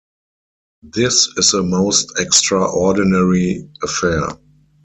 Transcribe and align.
This 0.81 1.27
is 1.37 1.53
a 1.53 1.61
most 1.61 2.13
extraordinary 2.19 3.69
affair. 3.83 4.29